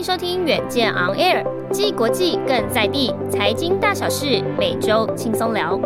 [0.00, 5.78] 迎收听远见 On Air，既国际更在地，财经大小事每周轻松聊。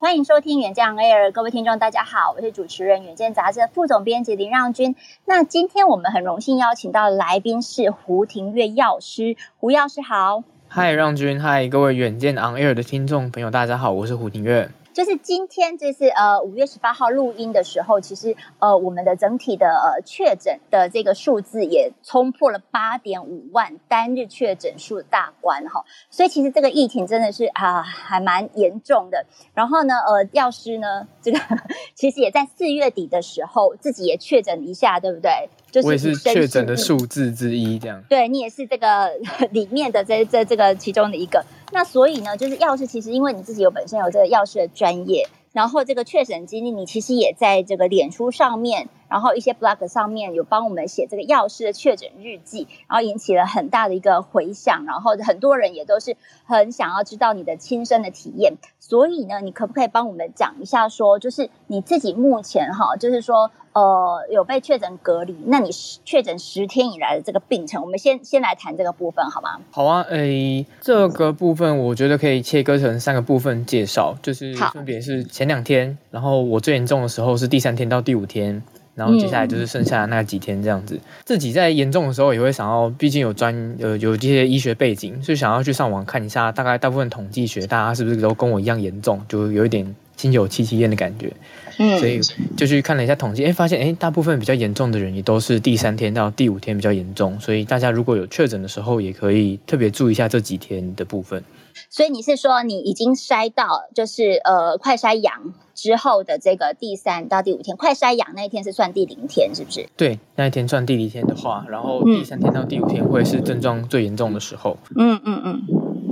[0.00, 4.96] 欢迎收听远见 On Air，各位听众大家好，我是主持人远见杂志的副总编辑林让君。
[5.24, 10.42] 那今天我们很荣幸邀请到的来宾是胡庭月药师，胡药师好。
[10.66, 14.68] 嗨，让君，嗨，各位远见 On Air 的听众朋友大家好，我是胡廷岳。
[14.96, 29.26] 就是今天这是呃五月十八号录音的时候，其实呃我们的整体的呃确诊的这个数字也冲破了八点五万单日确诊数大关哈，所以其实这个疫情真的是啊还蛮严重的。
[29.52, 31.38] 然后呢呃药师呢这个
[31.94, 35.50] 其实也在四月底的时候自己也确诊一下，对不对？
[35.76, 38.02] 就是、我也是确诊的数字之一，这样。
[38.08, 39.10] 对，你也是这个
[39.52, 41.44] 里面的这这这个其中的一个。
[41.70, 58.54] 那所以呢，就是药师其实因为你自己有本身有这个药师的专业，然后这个确诊经历，你其实也在这个脸书上面，然后一些 blog 上面有帮我们写这个药师的确诊日记，然后引起了很大的一个回响，然后很多人也都是很想要知道你的亲身的体验。
[58.80, 63.50] 所以呢，你可不可以帮我们讲一下说，说就是你自己目前哈，就是说。
[63.76, 65.68] 呃，有被确诊隔离，那你
[66.02, 69.58] 确诊十天以来的这个病程，我们先先来谈这个部分好吗？
[69.70, 78.62] 好啊，诶，这个部分我觉得可以切割成三个部分介绍，就是分别是前两天，然后我最严重的时候是第三天到第五天，
[78.94, 80.94] 然后接下来就是剩下的那几天这样子。
[80.94, 91.32] 嗯、自己在严重的时候也会想要，毕竟有专呃有这些医学背景，所以想要去上网看一下，大概大部分统计学大家是不是都跟我一样严重，就有一点心有戚戚焉的感觉。
[91.78, 92.18] 嗯，所以
[92.56, 101.44] 就去看了一下统计，哎，发现哎，大部分比较严重的人也都是第三天到第五天比较严重，所以大家如果有确诊的时候，也可以特别注意一下这几天的部分。
[101.90, 109.86] 所以你是说你已经筛到，就是呃快筛阳之后的这个第三到第五天，快筛阳那一天是算第零天，是不是？
[109.98, 114.78] 对，那一天算第零天的话，然后第三天到第五天会是症状最严重的时候。
[114.96, 115.62] 嗯嗯嗯。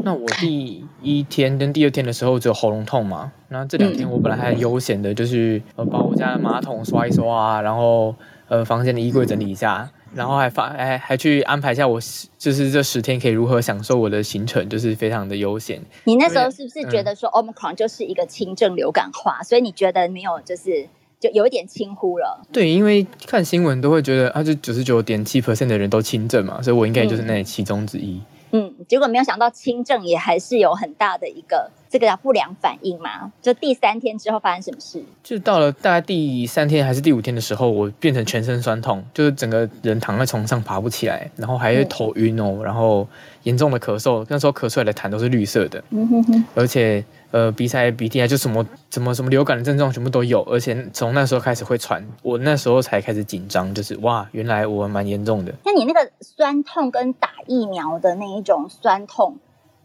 [0.05, 8.15] 那我第一天跟第二天的时候只有喉咙痛嘛，那这两天我本来还悠闲的，就是呃把我家的马桶刷一刷啊，然后
[8.49, 11.99] 呃房间的衣柜整理一下，然后还发还还去安排一下我
[12.37, 15.81] 就是这十天可以如何享受我的行程，就是非常的悠闲。
[16.05, 20.87] 你那时候是不是觉得说 Omicron 就是一个轻症流感化，嗯、所以你觉得没有就是
[21.19, 22.47] 就有一点轻忽了？
[22.53, 28.21] 对，因为看新闻都会觉得啊，就九十九点七 percent 的人都轻症嘛，所以我应该就是那其中之一。
[28.57, 33.33] 嗯嗯，结果没有想到轻症也还是有很大的一个这个叫不良反应嘛。
[33.41, 35.03] 就第三天之后发生什么事？
[35.23, 43.07] 就到了大概第三天还是第五天的时候，我变成全身酸痛，就是整个人躺在床上爬不起来，然后还会头晕哦，然后
[43.45, 47.05] 严重的咳嗽，那时候咳出来的痰都是绿色的，嗯哼哼，而且。
[47.31, 55.53] 呃，鼻塞、鼻涕啊，就什么什么什么流感的症状全部都有，而且从那时候开始会传，我那时候才开始紧张，就是哇，原来我蛮严重的。
[55.65, 59.37] 那你那个酸痛跟打疫苗的那一种酸痛，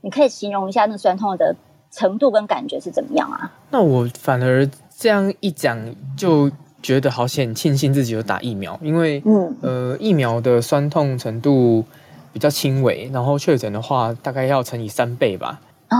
[0.01, 1.56] 你可以形容一下那酸痛的
[1.91, 3.51] 程度跟感觉是怎么样啊？
[3.72, 5.78] 那我反而这样一讲，
[6.17, 6.51] 就
[6.81, 11.84] 觉得好险，庆幸自己有打疫苗，因为嗯呃，疫苗的酸痛程度
[12.34, 15.59] 比较轻微，然后确诊的话大概要乘以三倍吧。
[15.90, 15.97] 哦。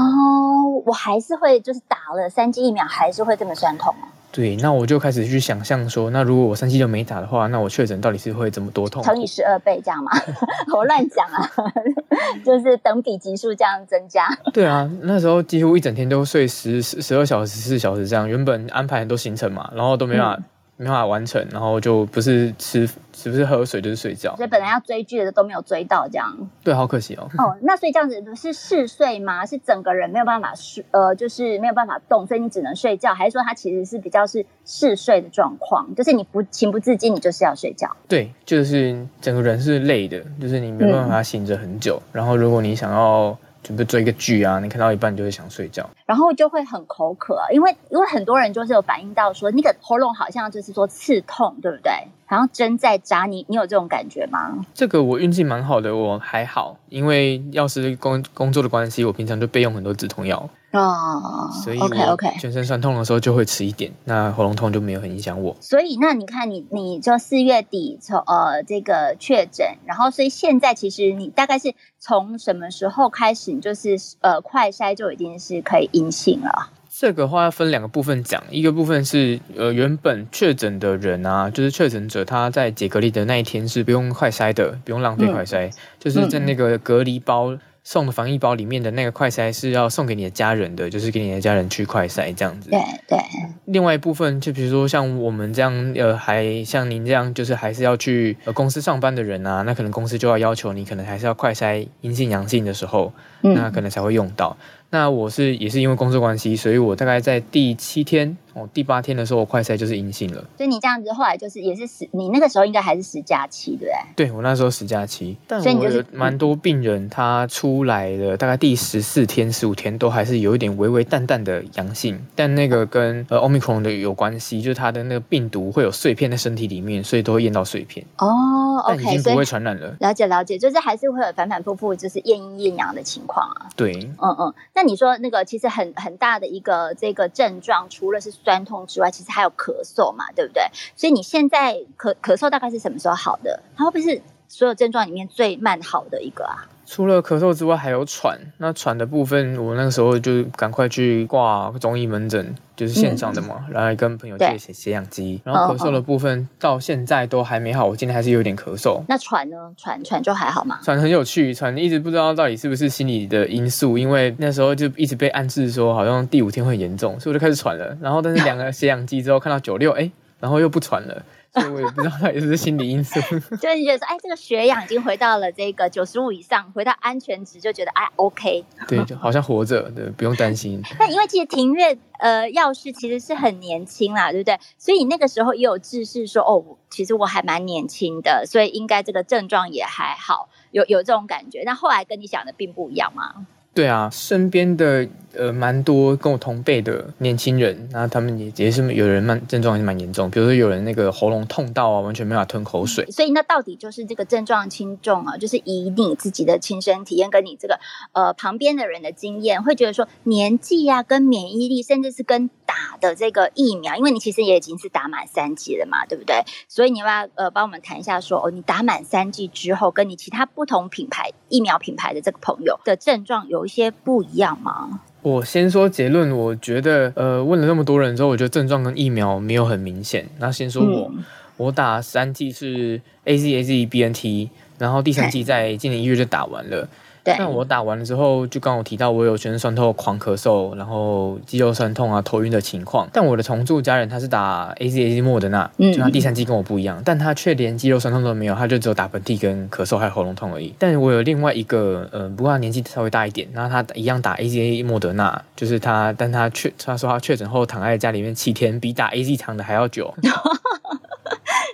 [0.86, 3.94] 我还是会，就是打了三剂疫苗，还是会这么酸痛。
[4.32, 9.02] 对，那我就开始去想象说，那如果我三期就没打的话，那我确诊到底是会怎么多痛？
[9.04, 10.12] 乘以十二倍这样吗？
[10.76, 11.50] 我乱讲啊，
[12.46, 14.28] 就是等比级数这样增加。
[14.54, 20.44] 对啊，那时候几乎一整天都睡十十十二小时、十四小时这样，原本安排很多行程嘛，然后都没办法。
[20.80, 24.34] 嗯没办法完成，然后就不是吃，是不是喝水就是睡觉。
[24.38, 26.34] 所以本来要追剧的都没有追到，这样。
[26.64, 27.30] 对，好可惜哦。
[27.38, 29.46] 哦，那所以这样子是嗜睡吗？
[29.46, 35.94] 是整个人没有办法睡，呃，就是没有办法动，所以你只能睡觉，还是说它其实是比较是嗜睡的状况？
[35.96, 37.94] 就是你不情不自禁，你就是要睡觉。
[38.08, 42.02] 对，就是整个人是累的，就是你没办法醒着很久。
[42.06, 43.38] 嗯、然后如果你想要。
[43.64, 51.92] 准备追个剧啊，你看到一半就会想睡觉，然后就会很口渴，因为因为很多人就是有反映到说那个喉咙好像就是说刺痛，对不对？
[52.30, 54.64] 然后针在扎你，你有这种感觉吗？
[54.74, 60.48] 这个我运气蛮好的，我还好，因为要是工工作的关系，我平常就备用很多止痛药。
[60.72, 65.56] 哦，所以 OK OK，全身酸痛的时候就会吃一点，那喉咙痛就没有很影响我。
[65.60, 76.70] 所以那你看你，你就四月底从呃这个确诊，然后所以现在其实你大概是从什么时候开始，你就是呃快筛就已经是可以阴性了？
[77.00, 87.58] 这个话要分两个部分讲，一个部分是呃原本确诊的人啊，就是确诊者他在解隔离的那一天是不用快筛的，不用浪费快筛，嗯、就是在那个隔离包。
[87.82, 92.70] 送的防疫包里面的那个快筛是要送给你的家人的，就是给你的家人去快筛这样子。
[92.70, 93.18] 对对。
[93.66, 103.12] 另外一部分，就比如说像我们这样，呃，还像您这样，就是还是要去呃公司上班的人啊，那可能公司就要要求你，可能还是要快筛阴性阳性的时候，
[103.42, 104.56] 嗯、那可能才会用到。
[104.92, 110.44] 那我是也是因为工作关系，所以我大概在第七天哦，第八天的时候，我快筛就是阴性了。
[110.58, 114.26] 所以你这样子后来就是也是十，你那个时候应该还是十加七，对不对？
[114.28, 128.06] 对，我那时候十假期，但我有蛮多病人他出来的大概第十四天、十五天都还是有一点微微淡淡的阳性，但那个跟呃 Omicron 的有关系，就是它的那个病毒会有碎片在身体里面，所以都会验到碎片。
[128.18, 129.96] 哦，OK，但已经不会传染了。
[130.00, 133.70] 了解了解，就是还是会有反反复复，就是验阴验阳的情况啊。
[133.76, 134.54] 对，嗯嗯。
[134.74, 140.64] 那你说那个其实很很大的一个这个症状，除了是酸痛之外，其实还有咳嗽嘛，对不对？
[140.96, 143.62] 所以你现在咳咳嗽大概是什么时候好的？
[143.78, 146.66] 它会不会是所有症状里面最慢好的一个啊？
[146.90, 148.36] 除了咳嗽之外，还有喘。
[148.58, 155.40] 那喘的部分，我那个时候就赶快去挂中医门诊，就是线上的嘛，然后跟朋友借血血氧机。
[155.44, 159.04] 然后咳嗽的部分到现在都还没好，我今天还是有点咳嗽。
[159.08, 159.72] 那喘呢？
[159.78, 160.80] 喘喘就还好吗？
[160.82, 167.96] 喘很有趣，喘一直不知道到底是不是心理的因素，因为那时候就一直被暗示说好像第五天会严重，所以我就开始喘了。
[168.02, 170.10] 然后但是两个血氧机之后看到九六，哎，
[170.40, 171.24] 然后又不喘了。
[171.54, 173.20] 所以我也不知道它也是心理因素，
[173.58, 180.82] 就是你觉得说，哎，这个血氧已经回到了这个九十五以上，回到安全值，就觉得哎，OK，对，就好像活着，对，不用担心。
[181.00, 184.60] 那因为其实庭院呃药师其实是很年轻啦，对不对？
[184.78, 191.64] 所以那个时候也有自视说，哦，其实我还蛮年轻的，所以应该这个症状也还好，有有这种感觉。
[191.66, 193.48] 那后来跟你想的并不一样吗？
[193.74, 195.08] 对啊，身边的
[195.38, 203.06] 呃蛮多跟我同辈的年轻人，那他们也也是有人蛮症状也是蛮严重，比如说有人那个喉咙痛到啊，完全没法吞口水。
[203.06, 207.80] 所以那到底就是这个症状轻重啊，就是以你自己的亲身体验跟你这个
[208.12, 216.44] 呃旁边的人的经验，会觉得说年纪啊跟免疫力，甚至是跟打的这个疫苗，因为你其实也已经是打满三剂了嘛，对不对？
[216.68, 225.02] 所以你要不要呃帮我们谈一下说，哦，你打满三剂之后，跟你其他不同品牌疫苗品牌的这个朋友的症状有一些不一样吗？
[225.22, 230.28] 我先说结论，我觉得呃问了那么多人之后，我觉得症状跟疫苗没有很明显。
[230.40, 231.24] 那先说我，嗯、
[231.58, 236.88] 我打三剂是 AZ AZ-BNT，然后第三剂在今年一月就打完了。
[237.38, 243.08] 那我打完了之后，就刚我提到我有全身酸痛、狂咳嗽，然后肌肉酸痛啊、头晕的情况。
[243.14, 250.74] 但我的同住家人他是打 AZAZ 莫德纳，就他第三剂跟我不一样，嗯、但他却连肌肉酸痛都没有，他就只有打喷嚏跟咳嗽还有喉咙痛而已。
[250.80, 260.14] 但我有另外一个，呃，不过他年纪稍微大一点，然后他一样打 AZA 莫德纳，就是他，但他确他说他确诊后躺在家里面七天，比打 AZ 长的还要久。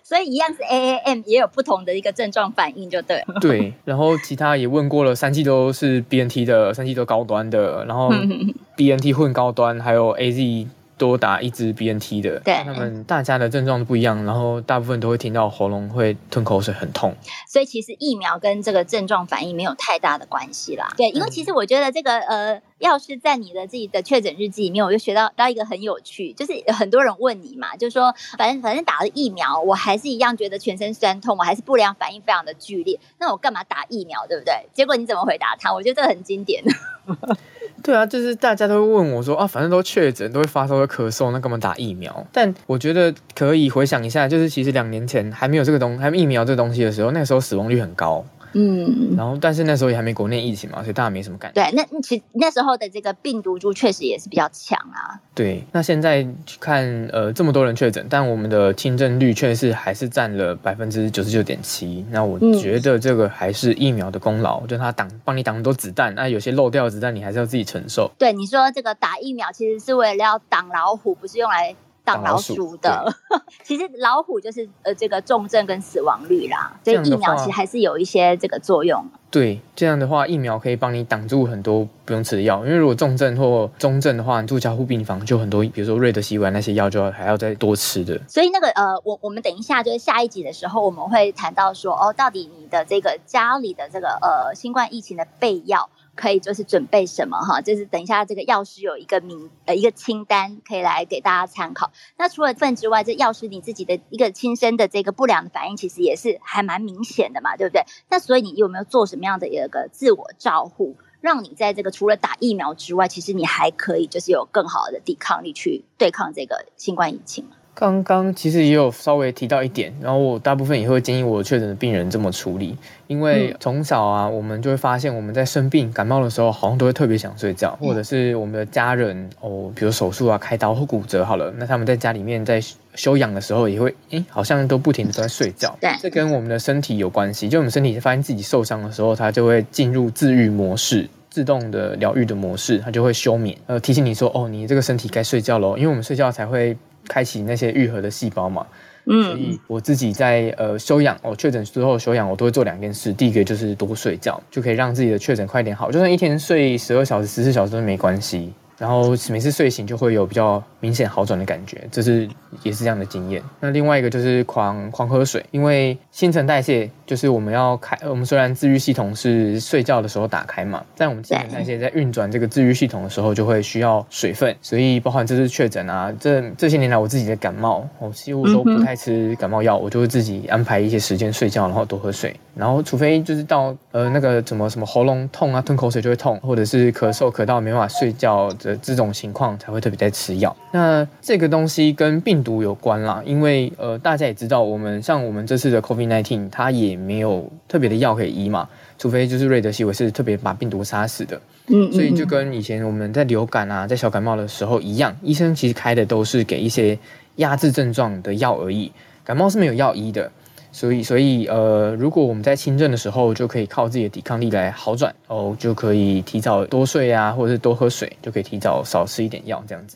[0.07, 3.25] 所以一样是 AAM，也有不同的一个症状反应，就对。
[3.41, 8.11] 对，然后其他也问过了，三季都是 BNT 的，三季都高端的，然后
[8.77, 10.67] BNT 混高端，还有 AZ。
[10.97, 17.15] 多打一支 BNT 的，对，他们大家的症状都不一样，然后大部分都会听到喉咙会吞口水很痛，
[17.47, 20.87] 所以其实疫苗跟这个症状反应没有太大的关系啦。
[20.95, 34.53] 对，因为其实我觉得这个呃，要是在你的自己的确诊日记里面，我就学到到一个很有趣，就是很多人问你嘛，就是说反正反正打了疫苗，我还是一样觉得全身酸痛，我还是不良反应非常的剧烈，那我干嘛打疫苗，对不对？
[34.73, 35.73] 结果你怎么回答他？
[35.73, 36.63] 我觉得这个很经典。
[37.85, 42.25] 对啊，就是大家都会问我说啊，反正都确诊，都会发烧、会咳嗽，那干嘛打疫苗？
[42.33, 48.25] 但我觉得可以回想一下，就是其实两年前还没有这个东，还没疫苗这个东西的时候，那个时候死亡率很高。
[48.57, 51.61] 嗯，然后但是那时候也还没国内疫情嘛，所以大家没什么感觉。
[51.61, 55.19] 对，那其实那时候的这个病毒株确实也是比较强啊。
[55.33, 62.05] 对，那现在去看呃这么多人确诊，但我们的轻症率却是还是占了百分之九十九点七。
[62.09, 68.09] 那我觉得这个还是疫苗的功劳，嗯、就它挡帮你挡很多子弹，那有些漏掉的子弹你还是要自己承受。
[68.17, 73.13] 对，你说这个打疫苗其实是为了要挡老虎，不是用来挡老鼠的。
[73.63, 79.03] 其实老虎就是呃这个重症跟死亡率啦，所以疫苗其实还是有一些这个作用。
[79.31, 88.17] 对，这样的话疫苗可以帮你挡住很多不用吃的药，因为如果重症或中症的话，你住加护病房就很多，比如说瑞德西韦那些药就要还要再多吃的。
[88.29, 95.89] 所以那个呃，我我们等一下就是下一集的时候，我们会谈到说哦，到底你的这个家里的这个呃新冠疫情的备药。
[96.15, 101.91] 可以就是准备什么哈，就是等一下这个药师有一个名呃一个清单可以来给大家参考。
[102.17, 107.83] 那除了份之外，这药师你自己的一个亲身的这个不良的反应，其实也是还蛮明显的嘛，对不对？
[108.09, 117.49] 那所以你有没有做什么样的一个自我照护，让你在这个除了打疫苗之外，其实你还可以就是有更好的抵抗力去对抗这个新冠疫情？
[117.75, 122.77] 刚刚其实也有稍微提到一点，然后我大部分也会建议我确诊的病人这么处理，
[123.07, 132.61] 因为从小啊，我们就会发现我们在生病感冒的时候，好像都会特别想睡觉，或者是我们的家人哦，比如手术啊、开刀或骨折好了，那他们在家里面在
[132.95, 135.77] 休养的时候，也会诶，好像都不停的都在睡觉。
[135.81, 141.09] 对，这跟我们的身体有关系，就我们身体发现自己受伤的时候，它就会进入自愈模式。
[141.29, 146.77] 自动的疗愈的模式，它就会休眠，呃，提醒你说，哦，你这个身体该睡觉喽，因为我们睡觉才会
[147.07, 148.65] 开启那些愈合的细胞嘛。
[149.07, 158.51] 嗯，所以我自己在呃休养，我确诊之后休养，我都会做两件事，第一个就是多睡觉，就可以让自己的确诊快点好，就算一天睡十二小时、十四小时都没关系。
[158.77, 162.27] 然后每次睡醒就会有比较明显好转的感觉，这是
[162.61, 163.41] 也是这样的经验。
[163.59, 188.51] 那另外一个就是狂狂喝水，因为新陈代谢就是我们要开，我们虽然自愈系统是睡觉的时候打开嘛，但我们新陈代谢在运转这个自愈系统的时候就会需要水分，所以包含这次确诊啊，这这些年来我自己的感冒，我几乎都不太吃感冒药，我就会自己安排一些时间睡觉，然后多喝水，然后除非就是到呃那个什么什么喉咙痛啊，吞口水就会痛，或者是咳嗽咳到没办法睡觉。
[188.65, 190.55] 的这种情况才会特别在吃药。
[190.71, 198.67] 那这个东西跟病毒有关啦，因为呃大家也知道，我们像我们这次的 COVID-19，它也没有特别的药可以医嘛，
[198.97, 201.39] 除非就是瑞德西韦是特别把病毒杀死的。
[201.67, 206.97] 嗯，所以就跟以前我们在流感啊，在小感冒的时候一样，医生其实开的都是给一些
[207.35, 208.91] 压制症状的药而已，
[209.23, 210.31] 感冒是没有药医的。
[210.75, 219.95] 所以，所以，呃，如果我们在轻症的时候，就可以靠自己的抵抗力来好转，哦，就可以提早多睡啊，或者是多喝水，就可以提早少吃一点药，这样子。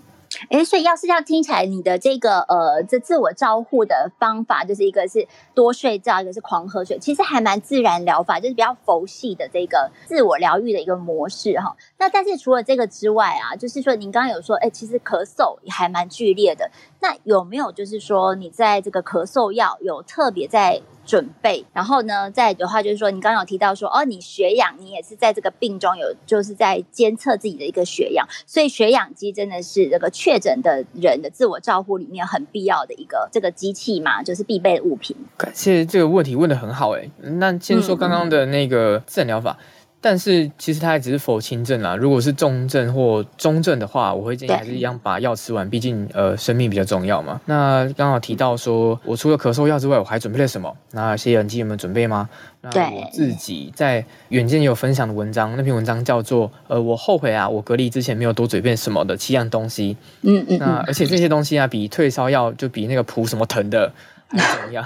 [0.49, 11.75] 哎，所以要是这样听起来，你的这个呃，这自我照护的方法，就是一个是多睡觉，一个是狂喝水，其实还蛮自然疗法，就是比较佛系的这个自我疗愈的一个模式哈。
[11.97, 16.69] 那但是除了这个之外啊，就是说您刚刚有说，哎，其实咳嗽也还蛮剧烈的。
[17.01, 21.65] 那有没有就是说你在这个咳嗽药有特别在准备？
[21.73, 35.17] 然后呢，再的话就是说，你刚刚有提到说，哦，你血氧，你也是在这个病中有就是在监测自己的一个血氧，所以血氧机真的是这个确诊的人的自我照护里面很必要的一个这个机器嘛，就是必备的物品。
[35.35, 39.57] 感谢这个问题问的很好哎，那先说刚刚的那个自然疗法。
[40.01, 41.95] 但是其实它还只是否轻症啦。
[41.95, 47.41] 如果是重症或中症的话，我会建议还是一样把药吃完，毕竟呃生命比较重要嘛。
[47.45, 50.73] 那刚好提到说，我除了咳嗽药之外，我还准备了什么？
[50.91, 52.29] 那些人机有没有准备吗？
[52.61, 59.97] 那我自己在远见也有分享的文章，那篇文章叫做呃我后悔啊，我隔离之前没有多准备什么的七样东西。
[60.21, 60.57] 嗯嗯。
[60.59, 63.91] 那而且这些东西啊，比退烧药就比那个普什么疼的
[64.29, 64.81] 还重要。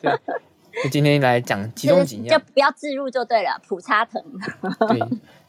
[0.00, 0.12] 对。
[0.84, 3.60] 我今天来讲其中几样，就不要置入就对了。
[3.66, 4.22] 普差疼，
[4.88, 4.98] 对，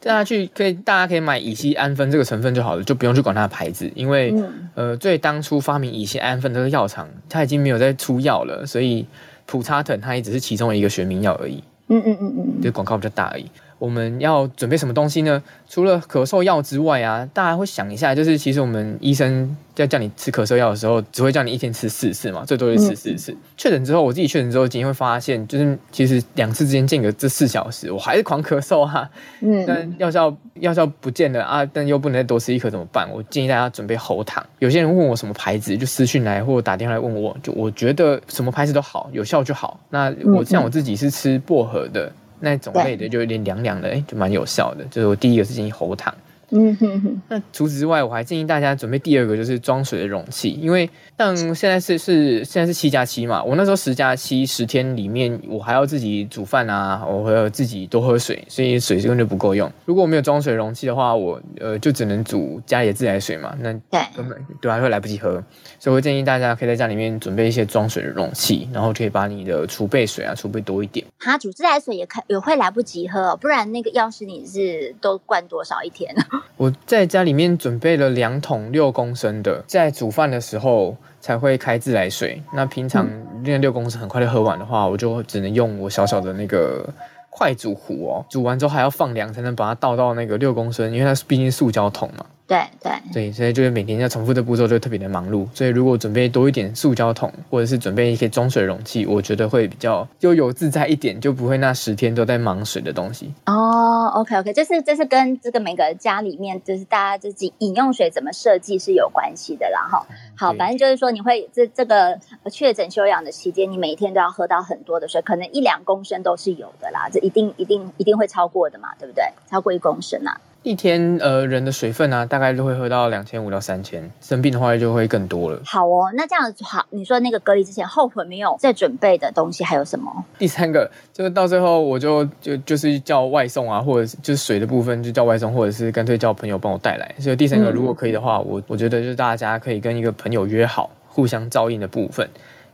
[0.00, 9.06] 大家去可以，大家可以买乙烯胺酚这个成分就好了，就不用去管它的牌子，因为、嗯、呃，最当初发明乙烯胺酚这个药厂，它已经没有在出药了，所以
[9.46, 11.62] 普差疼它也只是其中一个学名药而已。
[11.88, 13.50] 嗯嗯嗯嗯，就广告比较大而已。
[13.84, 15.42] 我们要准备什么东西呢？
[15.68, 23.36] 除了咳嗽药之外啊，大家会想一下，就是其实我们医生在叫你吃咳嗽药的时候，只会叫你一天吃四次嘛，最多就吃四次。
[23.56, 29.10] 确诊之后，我自己确诊之后，今天会发现，就是其实两次之间间隔这四小时，我还是狂咳嗽哈、啊。
[29.40, 33.06] 嗯， 但药效药效不见了啊，但又不能再多吃一颗怎么办？
[33.12, 34.44] 我建议大家准备喉糖。
[34.60, 39.78] 有些人问我什么牌子，就私讯来或者打电话来问我，就我觉得什么牌子都好，有效就好。
[39.90, 42.10] 那我像我自己是吃薄荷的。
[42.40, 44.84] 那种类的就有点凉凉的，哎，就蛮有效的。
[44.90, 46.14] 就是我第一个是建议喉糖。
[46.56, 47.22] 嗯哼哼。
[47.28, 59.70] 那除此之外，我还建议大家准备第二个，就是装水的容器，因为像现在是是现在是七加七嘛，我那时候十加七十天里面，我还要自己煮饭啊，我还要自己多喝水，所以水根本就不够用。
[59.84, 63.72] 如果我没有装水容器的话，我呃就只能煮家里的自来水嘛，那
[64.14, 65.32] 根本对还会来不及喝。
[65.80, 71.04] 所以我会建议大家可以在家里面准备一些装水的容器，然后可以把你的储备水啊储备多一点。
[71.18, 76.14] 哈，煮自来水也可也会来不及喝，不然那个要是你是都灌多少一天？
[76.56, 82.42] 我在家里面准备了两桶六公升的，在煮饭的时候才会开自来水。
[82.52, 83.08] 那平常
[83.42, 86.88] 那六公升很快就喝完的话，我就只能用我小小的那个
[87.30, 92.24] 快煮壶哦，煮完之后还要放凉才能把它倒到那个六公升，因为它毕竟塑胶桶嘛。
[92.46, 95.46] 对对对，所以就是每天要重复的步骤，就特别的忙碌。
[95.54, 103.32] 所以如果准备多一点塑胶桶，或者是准备一些装水容器，我觉得会比较悠游自在一点，就不会那十天都在忙水的东西。
[103.46, 109.88] 哦，OK OK，这是这是跟这个每个家里面就是大家自己饮用水怎么设计是有关系的啦。
[109.90, 112.18] 哈，好，反正就是说你会这这个
[112.52, 117.08] 确诊休养的期间，你每天都要喝到很多的水，可能一两公升都是有的啦。
[117.10, 119.24] 这一定一定一定会超过的嘛，对不对？
[119.50, 120.38] 超过一公升啊。
[120.64, 125.60] 一天，呃，人的水分啊，大概都会喝到两千五到三千，生病的话就会更多了。
[125.66, 130.24] 好哦，那这样子好，你说那个隔离之前后悔没有再准备的东西还有什么？
[130.38, 137.14] 第三个就是到最后我就就就是叫外送啊，或者是就是水的部分就叫外送，或者是干脆叫朋友帮我带来。
[137.18, 142.26] 所以第三个如果可以的话，嗯、我我觉得就是大家可以跟一个朋友约好，互相照应的部分。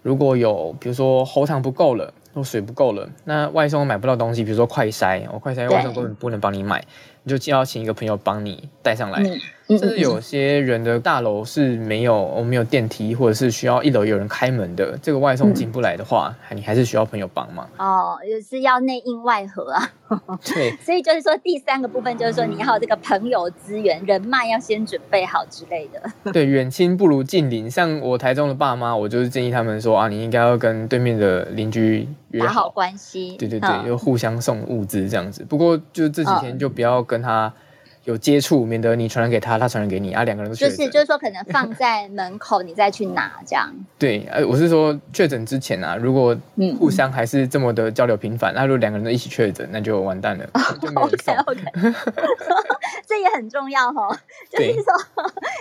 [0.03, 6.85] 如果有比如说喉糖不够了，或水不够了，那外送买不到东西，比如说快筛，我快筛外送根本不能帮你买。
[7.23, 9.23] 你就要请一个朋友帮你带上来。
[9.79, 17.69] 甚至有些人的大楼是没有，我没有电梯，或者是需要一楼有人开门的，这个外送进不来的话，你还是需要朋友帮忙。
[17.79, 19.91] 哦，也是要内应外合啊。
[20.45, 26.33] 对， 所以就是说第三个部分就是说你要这个朋友资源、人脉要先准备好之类的。
[26.33, 27.71] 对，远亲不如近邻。
[27.71, 33.37] 像我台中的爸妈，我就是建议他们说啊，你应该要跟对面的邻居约好关系。
[33.39, 35.45] 对对对，就互相送物资这样子。
[35.49, 37.53] 不过就这几天就不要跟他。
[38.05, 40.57] 有接触，免得你传染给他，他传染给你啊，两个人都。
[40.57, 43.71] 就是就是说，可能放在门口，你再去拿这样。
[43.99, 46.37] 对，呃，我是说确诊之前啊，如果
[46.79, 50.49] 互相还是这么的交流频繁，那、嗯、如果两个人都一起确诊，那就完蛋了。
[50.95, 51.63] OK OK，
[53.07, 54.19] 这也很重要哈、哦，
[54.51, 54.85] 就是说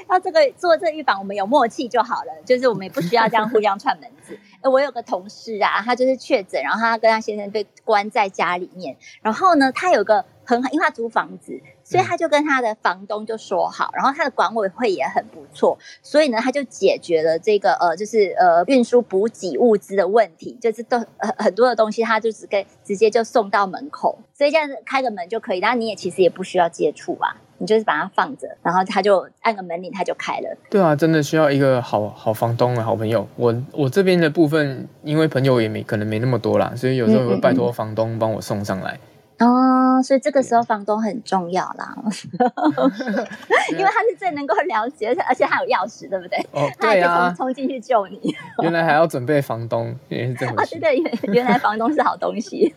[0.09, 4.37] 要这个做这预防，我们有默契就好了，就是我们也不需要这样互相串门子。
[4.63, 10.23] 我有个同事啊，他就是确诊，然后他跟他先生被关在家里面，然后呢，他有个。
[10.45, 30.57] 很好，因为他租房子，所以他就跟他的房东就说好，然后他的管委会也很不错，所以呢，他就解决了这个呃，就是呃运输补给物资的问题，就是都很很多的东西，他就只给直接就送到门口，所以这样子开个门就可以，然后你也其实也不需要接触啊，你就是把它放着，然后他就按个门铃，他就开了。
[30.69, 33.27] 对啊，真的需要一个好好房东啊好朋友。
[33.35, 38.93] 我我这边的部分，因为朋友也没可能没那么多啦，所以有时候会拜托房东帮我送上来。
[38.93, 39.08] 嗯嗯
[39.39, 41.95] 哦，所以这个时候房东很重要啦，
[43.71, 46.37] 因为他是最能够了解，而且他有钥匙，对不对？
[46.51, 48.35] 哦， 对啊，冲进去救你。
[48.63, 50.53] 原来还要准备房东，也是这么。
[50.61, 52.73] 啊，对对，原原来房东是好东西。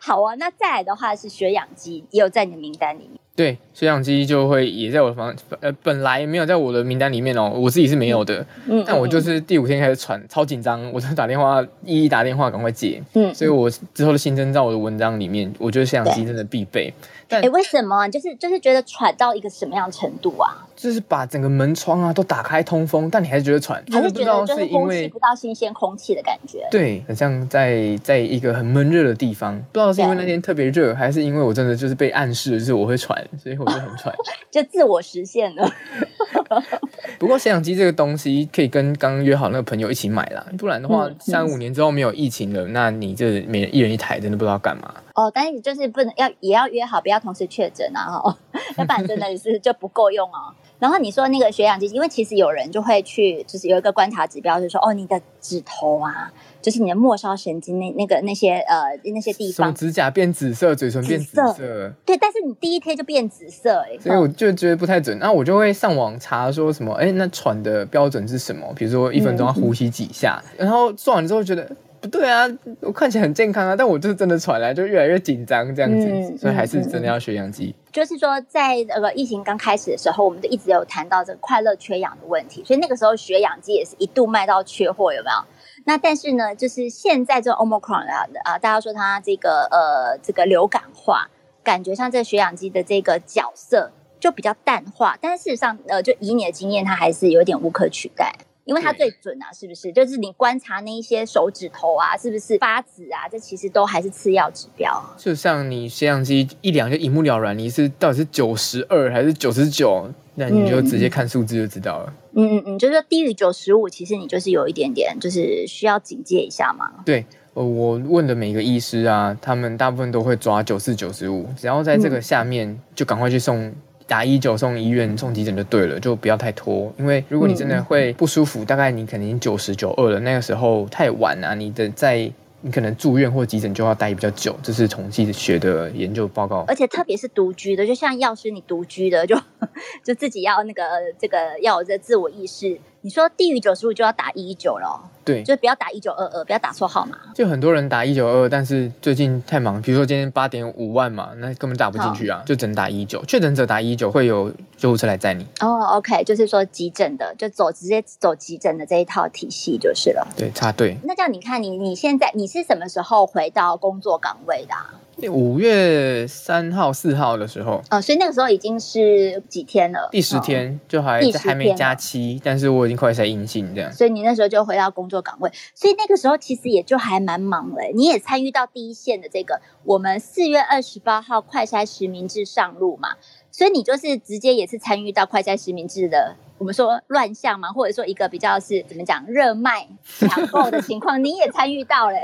[0.00, 3.20] 好啊，那再来的话是血氧机，也有在你的名单里面。
[3.36, 8.44] 对，血氧机就会也在我的房，呃，本来没有在我的名单里面哦，我自己是没有的。
[8.66, 13.02] 嗯，但我就是第五天开始喘，超紧张，我就打电话，一一打电话赶快接。
[13.14, 16.92] 嗯，所以我之后的新增在我的文章里面，我觉得血氧机真的必备。
[17.28, 18.06] 哎，为什么？
[18.08, 20.66] 就是就是觉得喘到一个什么样程度啊？
[20.80, 26.66] 就是把整个门窗啊都打开通风，但你还是觉得喘，还是觉得就是因为吸不到新鲜空气的感觉。
[26.70, 34.14] 对，很像在在一个很闷热的地方，不知道是因为那天特别热，还是因为我真的就是被暗示就是我会喘，所以我就很喘，
[34.50, 35.70] 就自我实现了。
[37.18, 44.94] 不过摄像机这个东西可以跟刚刚约好那个朋友一起买啦，不然的话三五年之后没有疫情了，那你这每人一人一台，真的不知道干嘛。
[45.14, 48.20] 哦，但是就是不能要也要约好，不要同时确诊啊！
[48.22, 48.38] 哈，
[48.78, 50.54] 要不然真的是就不够用哦。
[50.80, 65.16] 然后你说那个血氧机，因为其实有人就会去，就是有一个观察指标，就是说哦，你的指头啊，就是你的末梢神经那那个那些呃那些地方，指甲变紫色，嘴唇变紫色，对，但是你第一天就变紫色，哎，所以我就觉得不太准。
[65.18, 68.66] 那我就会上网查说什么，哎，那喘的标准是什么？
[68.74, 71.70] 比如说一分钟要呼吸几下，嗯、然后做完之后觉得。
[72.00, 72.48] 不对啊，
[72.80, 77.74] 我看起来很健康啊，但我就是真的喘来，就越来越紧张这样子，嗯、所以还是真的要学氧机。
[77.92, 85.36] 就是说，在那个疫情刚开始的时候，我们就一直有谈到这个快乐缺氧的问题，所以那个时候学氧机也是一度卖到缺货，有没有？
[85.84, 91.28] 那但是呢，就是现在这个 Omicron 啊，啊，大家说它这个呃这个流感化，
[91.62, 98.32] 感觉上这个血氧机的这个角色就比较淡化，但是事实上呃，就以你的经验，它还是有点无可取代。
[98.64, 99.92] 因为它最准啊，是不是？
[99.92, 103.28] 就是你观察那一些手指头啊，是不是发紫啊？
[103.28, 105.02] 这其实都还是次要指标。
[105.16, 110.08] 就像你摄像机一量就一目了然，你是到底是九十二还是九十九？
[110.36, 112.14] 那你就直接看数字就知道了。
[112.34, 116.90] 嗯嗯嗯，就是低于九十五，其实你就是有一点点，就是需要警戒一下嘛。
[117.04, 123.74] 对，呃，我问的每个医师啊，他们大部分都会抓九四九十五，只要在这个下面，就赶快去送。
[124.10, 126.92] 打一九送医院送急诊就对了，就不要太拖。
[126.98, 132.28] 因为如果你真的会不舒服，嗯、大概你肯定九十九二了，那个时候太晚啊，你的在。
[132.62, 136.62] 你可能住院或急诊就要待比较久，这是统计学的研究报告。
[136.68, 139.34] 而且特别是独居的，就像药师你独居的，就
[140.04, 140.82] 就自己要那个
[141.18, 142.78] 这个要有这自我意识。
[143.02, 147.16] 你说低于九十五就要打一一九了，对，就不要打一九二二，不要打错号码。
[147.34, 153.24] 就很多人打一九二二，但是最近太忙，比如说今天八点五万嘛，那根本打不进去啊，就只能打一一九。
[153.24, 155.46] 确诊者打一一九会有救护车来载你。
[155.60, 160.26] 哦，OK，就是说急诊的就走直接走急诊的这一套体系就是了。
[160.36, 160.98] 对，插队。
[161.04, 164.94] 那这样你看你你现在你是什么时候回到工作岗位的啊？
[165.28, 170.08] 五月三号、四号的时候，哦，所以那个时候已经是几天了？
[170.10, 173.92] 第十天，哦、就还还没加期，但是我已经快筛阴性这样。
[173.92, 177.92] 所以你那时候就回到工作岗位，所以那个时候其实也就还蛮忙嘞。
[177.94, 183.10] 你也参与到第一线的这个，我们四月二十八号快筛实名制上路嘛，
[183.50, 192.16] 所以你就是直接也是参与到快筛实名制的，我们说乱象嘛，或者说一个比较是怎么讲热卖抢购的情况，你也参与到了。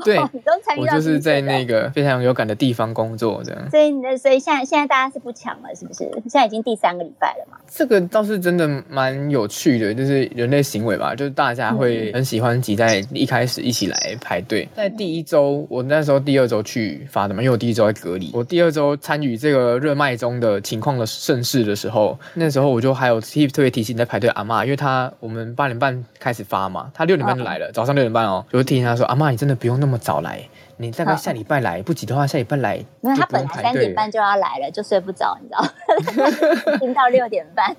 [0.04, 3.70] 对，你都参与到，我就是在那个非常有感的地方工作，这样。
[3.70, 6.10] 所以，所以现在现在大家是不抢了，是不是？
[6.22, 7.58] 现在已经第三个礼拜了嘛。
[7.68, 14.68] 这个倒是真的蛮有趣的，就是人类行为吧，就是大家会很喜欢挤在一开始一起来排队。
[14.74, 30.40] 在第一周，我那时候第二周去发的嘛，因为我第一周在隔离，我第二周参与这个热卖中的情况的盛世的时候，那时候我就还有特别提醒在排队阿妈，因为他我们八点半开始发嘛，他六点半就来了，早上六点半哦，就提醒他说：“阿妈，你真的不用那么。”那么早来，
[30.76, 32.76] 你大概下礼拜来，不急的话，下礼拜来。
[32.76, 36.78] 因为他本来三点半就要来了，就睡不着，你知道？
[36.78, 37.76] 听到六点半，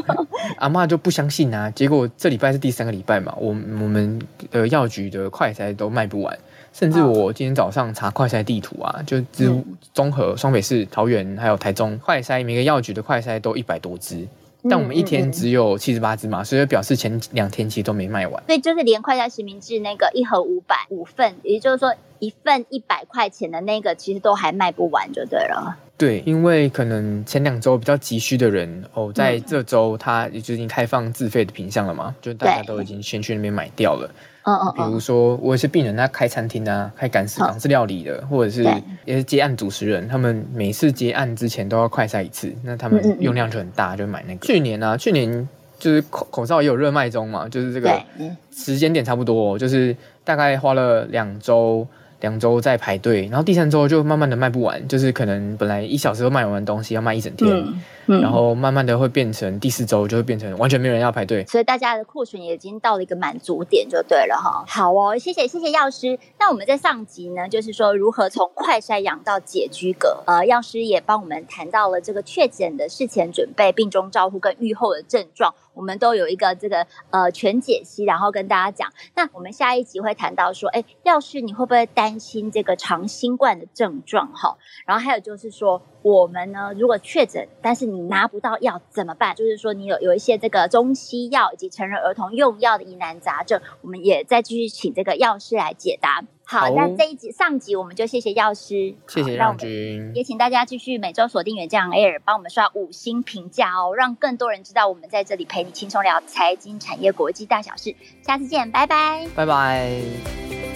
[0.56, 1.70] 阿嬷就不相信啊。
[1.72, 4.18] 结果这礼拜是第三个礼拜嘛，我我们
[4.50, 6.38] 的药局的快筛都卖不完，
[6.72, 9.54] 甚至我今天早上查快筛地图啊，就只
[9.92, 14.26] 综合双北市、桃园还有台中快筛，每个药局的快筛都一百多支。
[14.68, 18.42] 但我们一天只有七十八支嘛，所以表示前两天其实都没卖完。
[18.46, 25.76] 所以就是连快家实名制那个一盒五百五份，也就是说一份一百块钱的那个，其实都还卖不完就对了。
[25.96, 34.10] 对，因为可能前两周比较急需的人哦，在这周他也就已经开放自费的品项了嘛，就大家都已经先去那边买掉了。
[34.54, 38.62] 嗯嗯，比如说我也是病人，他开餐厅啊，开港式港式料理的，哦、或者是
[39.04, 44.46] 也是接案主持人，他们每次接案之前都要快筛一次，那他们用量就很大，就买那个。
[44.46, 48.02] 去年啊，去年就是口口罩也有热卖中嘛，就是这个
[48.50, 51.86] 时间点差不多，就是大概花了两周。
[52.20, 57.80] 两周在排队，然后第三周就慢慢的卖不完，就是可能本来一小时都卖完的东西，要卖一整天，嗯
[58.10, 64.64] 嗯、然后慢慢的会变成第四周就会变成完全没有人要排队，所以大家的库存也已经到了一个满足点就对了哈。
[64.66, 66.18] 好哦，谢谢谢谢药师。
[66.38, 75.54] 那我们在上集呢，就是说如何从快筛阳到解居隔，呃，药师也帮我们谈到了这个确诊的事前准备、病中照护跟愈后的症状。
[75.72, 78.92] 我们都有一个这个呃全解析，然后跟大家讲。
[79.14, 84.30] 那我们下一集会谈到说，哎，药师你会不会担心这个长新冠的症状？
[84.34, 89.34] 哈，然后还有就是说，我们呢如果确诊，但是你拿不到药怎么办？
[89.34, 96.24] 就是说你有有一些这个中西药以及成人儿童用药的疑难杂症，我们也再继续请这个药师来解答。
[96.44, 107.94] 好，那这一集上集我们就谢谢药师，谢谢让君，也请大家继续每周锁定原匠 Air，帮我们刷五星评价哦，让更多人知道我们在这里陪你轻松聊财经、产业、国际大小事。
[108.26, 110.69] 下次见，拜拜，拜拜。